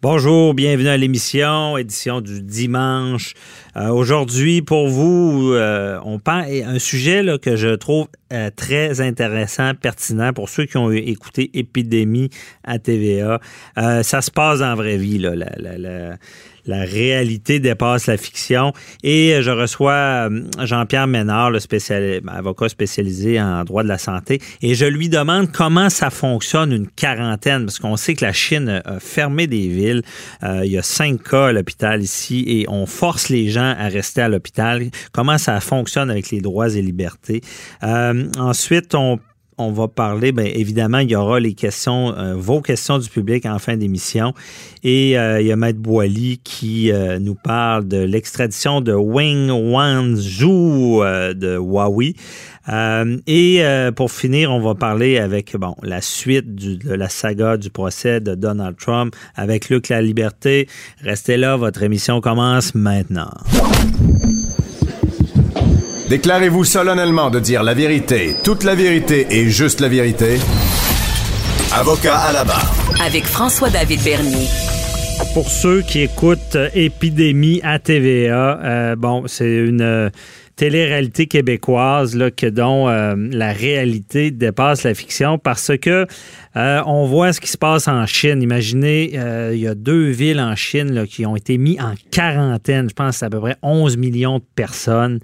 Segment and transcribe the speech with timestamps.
[0.00, 3.34] Bonjour, bienvenue à l'émission, édition du dimanche.
[3.76, 9.74] Euh, aujourd'hui, pour vous, euh, on parle un sujet que je trouve euh, très intéressant,
[9.74, 12.30] pertinent pour ceux qui ont écouté Épidémie
[12.62, 13.40] à TVA.
[13.74, 16.16] ça se passe en vraie vie, là, la
[16.76, 18.72] réalité dépasse la fiction.
[19.02, 23.98] Et euh, je reçois euh, Jean-Pierre Ménard, le spécial, avocat spécialisé en droit de la
[23.98, 28.32] santé, et je lui demande comment ça fonctionne une quarantaine, parce qu'on sait que la
[28.32, 30.02] Chine a fermé des villes.
[30.42, 33.88] Euh, il y a cinq cas à l'hôpital ici et on force les gens à
[33.88, 34.86] rester à l'hôpital.
[35.12, 37.40] Comment ça fonctionne avec les droits et libertés?
[38.38, 39.18] ensuite, on
[39.58, 43.44] on va parler, bien évidemment, il y aura les questions, euh, vos questions du public
[43.44, 44.32] en fin d'émission.
[44.84, 49.50] Et euh, il y a Maître Boily qui euh, nous parle de l'extradition de Wing
[49.50, 51.02] Wanzhou
[51.34, 52.14] de Huawei.
[53.26, 53.62] et
[53.96, 58.76] pour finir, on va parler avec la suite de la saga du procès de Donald
[58.76, 60.68] Trump avec Luc La Liberté.
[61.02, 63.30] Restez là, votre émission commence maintenant.
[66.08, 70.38] Déclarez-vous solennellement de dire la vérité, toute la vérité et juste la vérité.
[71.70, 72.72] Avocat à la barre.
[73.04, 74.48] Avec François-David Bernier.
[75.34, 80.08] Pour ceux qui écoutent Épidémie à TVA, euh, bon, c'est une euh,
[80.56, 86.06] télé-réalité québécoise là, que dont euh, la réalité dépasse la fiction parce que
[86.54, 88.42] on voit ce qui se passe en Chine.
[88.42, 89.12] Imaginez,
[89.52, 92.88] il y a deux villes en Chine là, qui ont été mises en quarantaine.
[92.88, 95.20] Je pense que c'est à peu près 11 millions de personnes.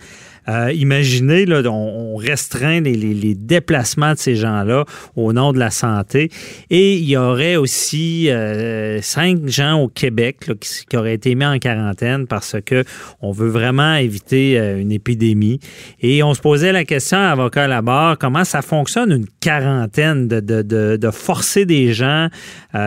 [0.48, 4.84] Euh, imaginez, là, on, restreint les, déplacements de ces gens-là
[5.16, 6.30] au nom de la santé.
[6.70, 11.58] Et il y aurait aussi euh, cinq gens au Québec qui, auraient été mis en
[11.58, 12.84] quarantaine parce que
[13.20, 15.58] on veut vraiment éviter euh, une épidémie.
[16.00, 19.26] Et on se posait la question à avocat à la barre, comment ça fonctionne une
[19.40, 20.62] quarantaine de, de,
[20.96, 22.28] de, forcer des gens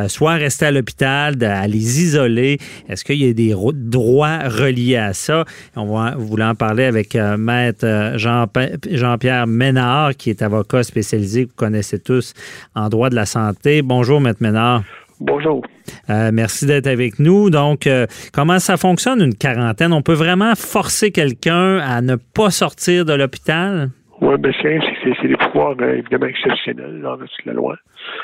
[0.08, 2.58] soit à rester à l'hôpital, à les isoler?
[2.90, 5.46] Est-ce qu'il y a des droits reliés à ça?
[5.76, 7.16] On va vouloir en parler avec
[7.48, 12.33] maître euh, Jean-Pierre Ménard, qui est avocat spécialisé, que vous connaissez tous
[12.76, 13.82] en droit de la santé.
[13.82, 14.83] Bonjour, maître Ménard.
[15.20, 15.66] Bonjour.
[16.10, 17.49] Euh, merci d'être avec nous.
[17.49, 19.94] Donc, euh, comment ça fonctionne une quarantaine?
[19.94, 23.89] On peut vraiment forcer quelqu'un à ne pas sortir de l'hôpital?
[24.22, 27.76] Oui, bien c'est des pouvoirs évidemment exceptionnels dans la loi.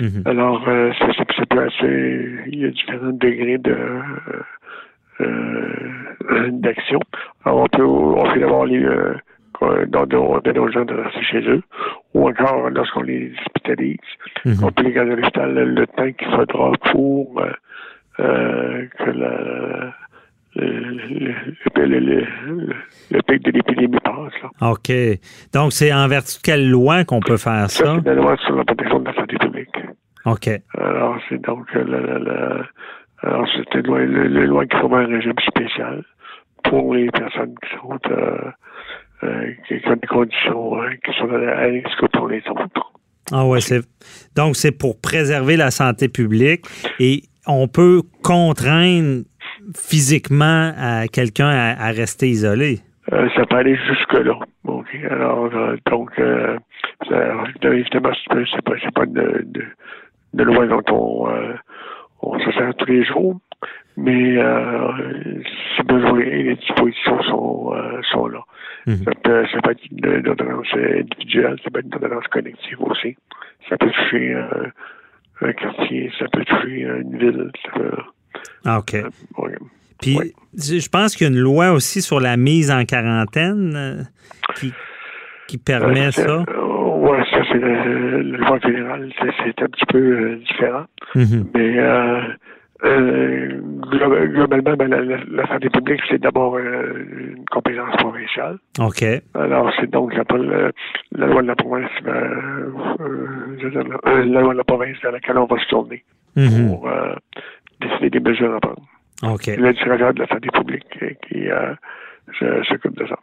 [0.02, 0.24] Mhm.
[0.25, 2.25] Alors, ça, peut assez.
[2.48, 3.75] Il y a différents degrés de
[6.52, 7.00] d'action.
[7.46, 7.84] on peut,
[8.34, 9.16] on fait d'abord les, euh,
[9.88, 11.62] dans nos gens de rester chez eux,
[12.14, 13.98] ou encore lorsqu'on les hospitalise,
[14.46, 14.64] mhm.
[14.64, 17.42] on peut les garder à l'hôpital le, temps qu'il faudra pour
[18.20, 19.94] euh, que la,
[20.56, 22.26] le, le,
[23.12, 24.52] le, pic de l'épidémie passe.
[24.62, 24.92] OK.
[25.54, 27.86] Donc, c'est en vertu de quelle loi qu'on peut faire ça?
[27.86, 27.96] ça?
[28.04, 29.76] C'est la loi sur la protection de la santé publique.
[30.26, 30.50] OK.
[30.78, 32.66] Alors, c'est donc la,
[33.24, 36.04] alors, c'était le, loi qui forme un régime spécial
[36.63, 38.51] pour les personnes qui sont euh,
[39.24, 42.94] euh, qui ont des conditions hein, qui sont à risque pour les autres.
[43.31, 43.81] Ah ouais, c'est
[44.35, 46.66] donc c'est pour préserver la santé publique
[47.00, 49.24] et on peut contraindre
[49.75, 52.80] physiquement à quelqu'un à, rester isolé.
[53.12, 54.40] Euh, ça peut aller jusque là.
[55.09, 55.50] Alors
[55.90, 56.12] donc
[57.09, 59.06] ça, évidemment c'est pas c'est pas
[60.44, 61.28] loi dont on
[62.24, 63.40] on se sert tous les jours,
[63.98, 65.42] mais euh,
[65.76, 68.44] si besoin, les dispositions sont, euh, sont là.
[68.86, 69.04] Mhm.
[69.04, 73.16] ça, peut, ça, peut, être une, ordonnance individuelle, ça peut être une ordonnance collective aussi.
[73.70, 74.68] Ça peut toucher euh,
[75.42, 77.52] un quartier, ça peut toucher une ville.
[78.66, 78.96] ah, OK.
[80.02, 80.18] Puis,
[80.54, 84.10] je pense qu'il y a une loi aussi sur la mise en quarantaine
[84.56, 84.74] qui,
[85.48, 86.44] qui permet ça.
[87.03, 90.86] Oui, ça, c'est le, le loi fédérale, c'est un petit peu euh, différent.
[91.16, 91.44] Mm-hmm.
[91.53, 92.22] Mais euh,
[92.86, 93.59] euh,
[94.31, 98.58] globalement, ben, la, santé publique, c'est d'abord une compétence provinciale.
[98.80, 99.03] OK.
[99.34, 100.24] Alors, c'est donc la,
[101.12, 102.13] la, loi de la province, la,
[104.06, 106.06] la, loi de la province à laquelle on va se tourner
[106.38, 106.68] mm-hmm.
[106.69, 106.90] pour
[107.81, 108.84] décider des mesures à prendre.
[109.24, 109.48] OK.
[109.48, 110.88] Le directeur de la santé publique
[111.28, 111.50] qui
[112.69, 113.18] s'occupe de ça.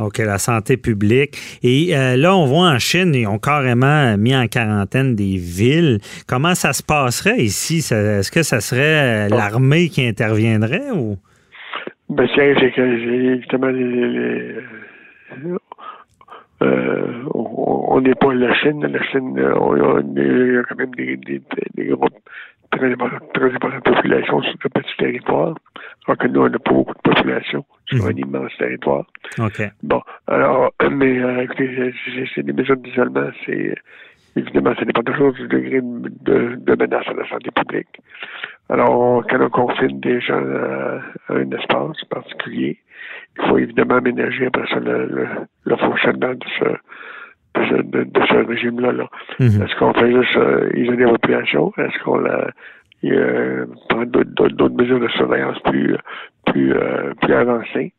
[0.00, 1.38] OK, la santé publique.
[1.62, 5.98] Et euh, là, on voit en Chine, ils ont carrément mis en quarantaine des villes.
[6.26, 7.78] Comment ça se passerait ici?
[7.78, 11.16] Est-ce que ça serait euh, l'armée qui interviendrait ou?
[12.08, 13.68] Ben, c'est que justement,
[16.62, 18.84] euh, on n'est pas la Chine.
[18.84, 19.76] La Chine, on,
[20.16, 21.40] il y a quand même des, des,
[21.76, 22.18] des groupes
[22.76, 22.94] très,
[23.34, 25.54] très importante population sur un petit territoire,
[26.06, 28.18] alors que nous, on n'a pas beaucoup de population sur un mhm.
[28.18, 29.04] immense territoire.
[29.38, 29.62] OK.
[29.82, 31.94] Bon, alors, mais euh, écoutez,
[32.34, 33.74] c'est des mesures d'isolement, c'est
[34.36, 38.00] évidemment, ça dépend toujours du degré de, de, menace à la santé publique.
[38.68, 41.00] Alors, quand on confine des gens à,
[41.34, 42.78] un espace particulier,
[43.38, 45.28] il faut évidemment aménager après ça le,
[45.64, 46.64] le, fonctionnement de ce,
[47.54, 48.92] de ce, de, ce régime-là.
[48.92, 49.08] Là.
[49.40, 49.62] Mhm.
[49.62, 51.72] Est-ce qu'on fait juste euh, isoler la population?
[51.78, 52.50] Est-ce qu'on la,
[53.04, 55.96] euh, prend d'autres mesures de surveillance plus,
[56.46, 57.92] plus, euh, plus avancées?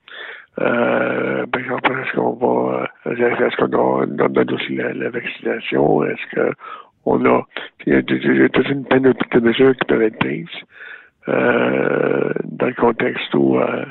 [0.62, 6.04] Euh, par exemple, est-ce qu'on va, euh, est-ce qu'on donne aussi la, vaccination?
[6.06, 6.56] Est-ce
[7.04, 7.46] qu'on a,
[7.86, 10.48] il y a toute une panoplie de mesures qui peuvent être prises
[11.28, 13.86] euh, dans le contexte où euh,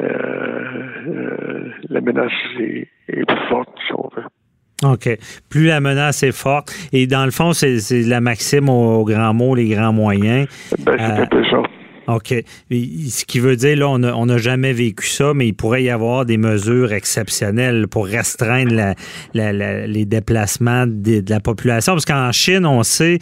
[0.00, 4.24] euh, la menace est, est, plus forte, si on veut.
[4.84, 5.08] OK.
[5.48, 6.72] Plus la menace est forte.
[6.92, 10.46] Et dans le fond, c'est la maxime aux, grands mots, les grands moyens.
[10.78, 11.62] Ben, c'est un peu ça.
[12.16, 12.34] OK.
[12.70, 16.24] Ce qui veut dire, là, on n'a jamais vécu ça, mais il pourrait y avoir
[16.24, 18.94] des mesures exceptionnelles pour restreindre
[19.34, 21.92] les déplacements de, la population.
[21.92, 23.18] Parce qu'en Chine, on sait,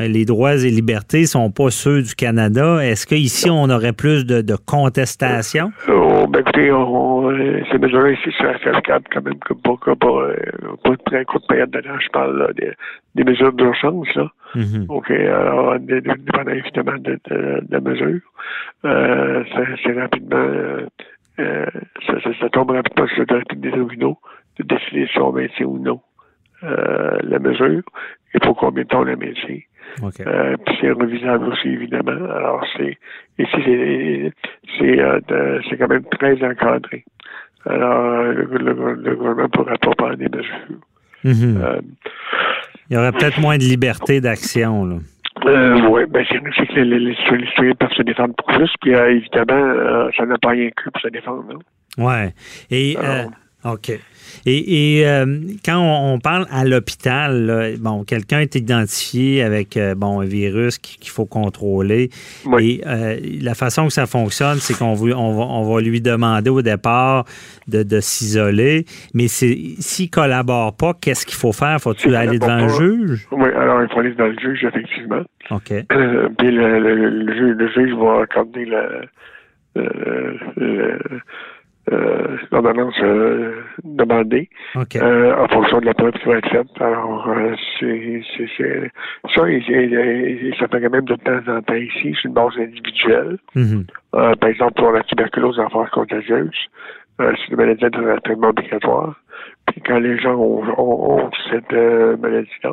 [0.00, 2.78] les droits et libertés sont pas ceux du Canada.
[2.84, 5.72] Est-ce qu'ici, on aurait plus de, de contestation?
[5.88, 7.30] Oh, ben, écoutez, on,
[7.70, 8.30] ces mesures ici
[8.84, 10.32] cadre quand même, que pas, pas, pas,
[10.82, 12.00] pas de très période de temps.
[12.00, 12.72] Je parle des,
[13.14, 14.30] des mesures d'urgence, là.
[14.54, 14.86] Mhm.
[14.88, 18.20] OK, alors, dépendant évidemment de, de, de la mesure,
[18.84, 19.44] euh,
[19.84, 20.86] c'est rapidement, euh,
[21.38, 21.66] euh,
[22.06, 24.18] ça, ça, ça, tombe rapidement sur l'autorité des tribunaux
[24.58, 26.00] de décider si on maintient ou non
[26.64, 27.82] euh, la mesure
[28.34, 29.60] et pour combien de temps on la maintient.
[30.02, 30.24] Okay.
[30.26, 32.30] Euh, puis c'est revisable aussi, évidemment.
[32.30, 32.98] Alors, c'est
[33.38, 34.32] ici,
[34.78, 37.04] c'est quand même très encadré.
[37.66, 40.80] Alors, le, le, le gouvernement ne pourra pas prendre des mesures.
[41.24, 41.82] Mhm.
[42.90, 44.84] Il y aurait peut-être moins de liberté d'action.
[44.84, 44.96] Là.
[45.46, 49.12] Euh, oui, ben c'est que les, les, citoyens peuvent se défendre pour plus, puis euh,
[49.12, 51.44] évidemment, euh, ça n'a pas rien que pour se défendre.
[51.96, 52.12] Oui.
[52.70, 53.24] Et, euh,
[53.64, 53.92] OK.
[54.46, 55.26] Et, euh,
[55.64, 61.10] quand on, parle à l'hôpital, bon, quelqu'un est identifié avec euh, bon un virus qu'il
[61.10, 62.10] faut contrôler.
[62.58, 66.62] Et euh, la façon que ça fonctionne, c'est qu'on va, on va, lui demander au
[66.62, 67.24] départ
[67.68, 68.84] de, s'isoler.
[69.14, 71.78] Mais s'il ne collabore pas, qu'est-ce qu'il faut faire?
[71.80, 73.26] Faut-il aller devant un juge?
[73.32, 75.22] Oui, alors il faut aller devant le juge, effectivement.
[75.50, 75.72] OK.
[76.38, 79.08] puis le, juge, va accorder le
[81.92, 86.66] euh, l'ordonnance euh, demandée euh, en fonction de la preuve qui va être faite.
[86.80, 88.90] Alors, euh, c'est, c'est,
[89.34, 93.38] ça, et, ça fait quand même de temps en temps ici, c'est une base individuelle.
[93.56, 93.86] Mm-hmm.
[94.14, 96.54] Euh, par exemple, pour la tuberculose en phase contagieuse,
[97.18, 99.14] c'est une maladie de traitement obligatoire.
[99.66, 102.72] Puis quand les gens ont, ont, cette maladie-là,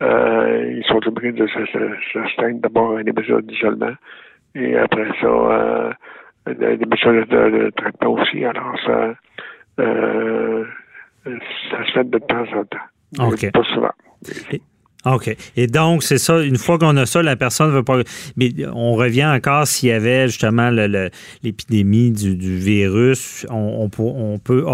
[0.00, 3.94] ils sont obligés de s'astreindre d'abord à des mesures d'isolement
[4.54, 5.96] et après ça
[6.46, 8.44] des mesures de, traitement aussi.
[8.44, 9.14] Alors, ça,
[9.80, 10.64] euh,
[11.70, 13.28] ça se fait de temps en temps.
[13.28, 13.50] OK.
[13.52, 13.92] Pas souvent.
[15.06, 15.36] OK.
[15.56, 17.98] Et donc, c'est ça, une fois qu'on a ça, la personne ne veut pas.
[18.36, 23.46] Mais on revient encore s'il y avait justement l'épidémie du, virus.
[23.50, 24.64] On, on, peut.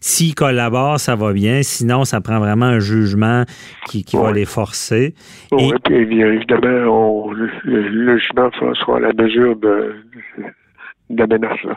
[0.00, 1.62] S'ils collaborent, ça va bien.
[1.62, 3.44] Sinon, ça prend vraiment un jugement
[3.86, 5.14] qui, qui va les forcer.
[5.50, 9.96] Oui, puis évidemment, le, jugement sera à la mesure de,
[11.10, 11.62] de menace.
[11.64, 11.76] Là.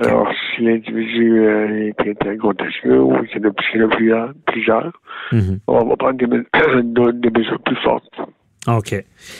[0.00, 4.92] Alors, si l'individu euh, est contagieux ou qu'il y en a plusieurs, plusieurs
[5.32, 5.58] mm-hmm.
[5.66, 6.26] on va prendre des,
[7.12, 8.20] des, mesures plus fortes.
[8.68, 8.94] OK.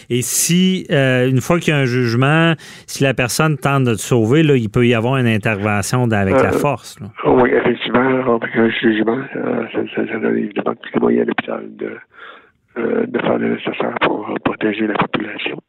[0.08, 2.54] Et si, euh, une fois qu'il y a un jugement,
[2.86, 6.34] si la personne tente de te sauver, là, il peut y avoir une intervention avec
[6.34, 7.00] la euh, force.
[7.00, 7.08] Là.
[7.24, 11.76] Oui, effectivement, avec un jugement, ça, ça, ça, donne évidemment tous les moyens à l'hôpital
[11.76, 15.60] de, de faire le nécessaire pour protéger la population.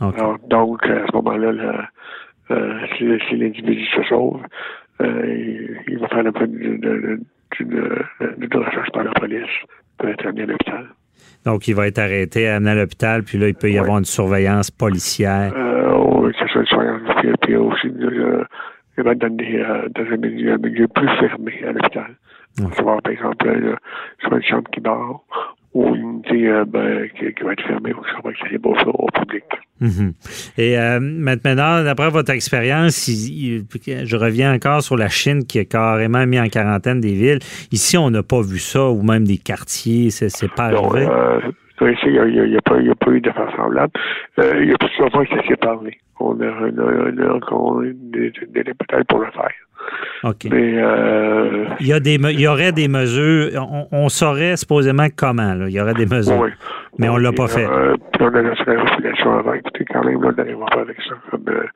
[0.00, 1.88] Alors, donc, à ce moment-là,
[2.48, 4.40] si, si l'individu se sauve,
[5.00, 7.24] euh, il, va faire l'objet d'une
[8.54, 9.48] recherche par la police
[9.98, 10.86] pour être amené à l'hôpital.
[11.44, 14.04] Donc, il va être arrêté, amené à l'hôpital, puis là, il peut y avoir une
[14.04, 15.52] surveillance policière.
[15.54, 17.02] Euh, oui, c'est ça, une surveillance.
[17.20, 18.44] Puis, puis aussi, euh,
[18.96, 22.16] il va être dans, des, euh, un, milieu, un, milieu, plus fermé à l'hôpital.
[22.62, 23.74] On va voir, par exemple, euh,
[24.20, 25.24] soit une chambre qui dort
[25.74, 29.08] ou une euh, ben, qui, qui, va être fermée ou qui va être beau au
[29.84, 30.14] Mhm.
[30.56, 36.26] Et euh, maintenant, d'après votre expérience, je reviens encore sur la Chine qui a carrément
[36.26, 37.40] mis en quarantaine des villes.
[37.70, 41.06] Ici, on n'a pas vu ça, ou même des quartiers, c'est pas arrivé.
[41.06, 41.40] Euh,
[41.92, 43.92] ici, il n'y a, pas eu de façon semblable.
[44.38, 45.98] Euh, il y a plusieurs fois que ça s'est parlé.
[46.18, 49.50] On a, a, a encore des délais peut-être pour le faire.
[50.22, 50.46] OK.
[50.50, 55.08] Mais, euh, il, y a des, il y aurait des mesures, on, on saurait supposément
[55.14, 55.66] comment, là.
[55.68, 56.38] il y aurait des mesures.
[56.38, 56.50] Oui.
[56.98, 57.66] Mais on l'a pas fait.
[57.66, 59.52] Euh, puis on a laissé la population avant.
[59.54, 61.66] Écoutez, quand même, là, d'aller voir avec ça comme euh,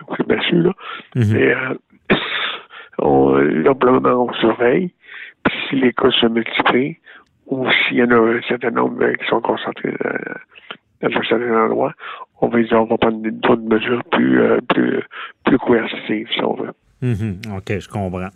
[0.00, 0.72] un coup de massue, là.
[1.14, 1.74] Mais euh,
[2.98, 3.74] on, là,
[4.16, 4.92] on surveille.
[5.44, 6.98] Puis si les cas se multiplient,
[7.46, 9.94] ou s'il y en a un certain nombre qui sont concentrés
[11.02, 11.92] dans un certain endroit,
[12.40, 15.02] on va, on va prendre d'autres mesures plus, plus,
[15.44, 16.72] plus coercitives, si on veut.
[17.02, 17.40] Mhm.
[17.56, 18.28] OK, je comprends.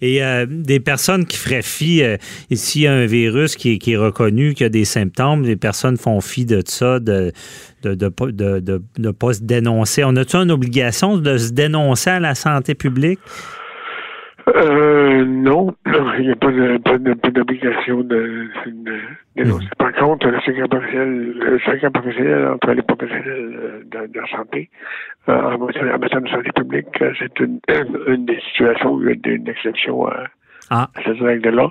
[0.00, 2.16] Et euh, des personnes qui feraient fi, euh,
[2.50, 6.22] s'il y a un virus qui est, reconnu, qui a des symptômes, les personnes font
[6.22, 7.32] fi de ça, de
[7.84, 8.10] ne de,
[8.60, 10.02] de, de, pas se dénoncer.
[10.02, 13.20] On a-tu une obligation de se dénoncer à la santé publique?
[14.54, 15.74] Euh, non,
[16.18, 16.50] il n'y a pas,
[17.30, 18.48] d'obligation de,
[19.34, 19.64] dénoncer.
[19.64, 19.76] Hmm.
[19.76, 24.70] Par contre, le secret professionnel, le secret professionnel entre les professionnels de, de la santé,
[25.28, 27.58] euh, en, matière, de santé publique, euh, c'est une,
[28.06, 30.26] une, des situations où il y a une exception à,
[30.70, 30.88] ah.
[31.04, 31.68] cette règle-là.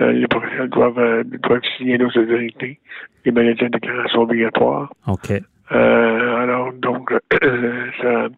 [0.00, 2.80] Euh, les professionnels doivent, doivent signer nos autorités,
[3.26, 4.90] les maladies de déclaration obligatoire.
[5.08, 5.30] OK.
[5.68, 7.12] alors, donc,
[8.00, 8.28] ça,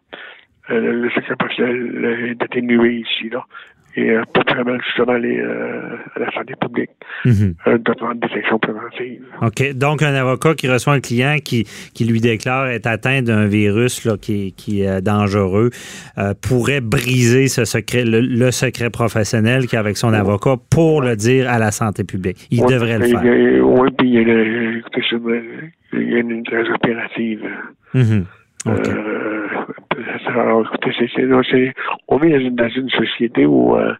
[0.70, 3.44] le secret professionnel est atténué ici, là
[3.96, 6.90] et euh, pour permettre justement les, euh, à la santé publique
[7.24, 7.54] mhm.
[7.66, 9.24] euh, de prendre des actions préventives.
[9.40, 9.72] OK.
[9.74, 14.04] Donc, un avocat qui reçoit un client qui, qui lui déclare être atteint d'un virus
[14.04, 15.70] là, qui, qui est dangereux
[16.42, 21.50] pourrait briser ce secret, le, secret professionnel qu'il a avec son avocat pour le dire
[21.50, 22.46] à la santé publique.
[22.50, 23.22] Il devrait le faire.
[23.24, 24.22] Oui, puis il y a,
[26.18, 26.62] une, une très
[30.26, 31.72] Alors, écoutez, c'est,
[32.08, 33.92] on vit dans une, société où euh,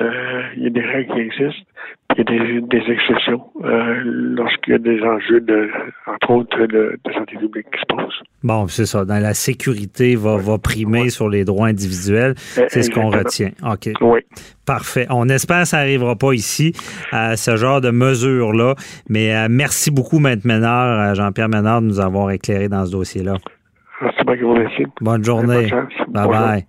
[0.00, 1.66] euh, il y a des règles qui existent,
[2.08, 5.68] puis il y a des, exceptions euh, lorsqu'il y a des enjeux, de,
[6.06, 8.22] entre autres, de, santé publique qui se posent.
[8.42, 9.04] Bon, c'est ça.
[9.04, 12.34] Dans la sécurité va, va primer sur les droits individuels.
[12.36, 13.50] C'est ce qu'on retient.
[13.64, 13.90] OK.
[14.00, 14.20] Oui.
[14.64, 15.06] Parfait.
[15.10, 16.72] On espère que ça n'arrivera pas ici,
[17.10, 18.74] à ce genre de mesures-là.
[19.08, 23.34] Mais merci beaucoup, Maître Ménard, Jean-Pierre Ménard, de nous avoir éclairé dans ce dossier-là.
[24.00, 25.70] Merci, Bonne journée.
[26.08, 26.66] Bye bye.